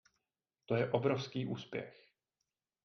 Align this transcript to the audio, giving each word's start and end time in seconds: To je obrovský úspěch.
To 0.65 0.75
je 0.75 0.91
obrovský 0.91 1.45
úspěch. 1.45 2.07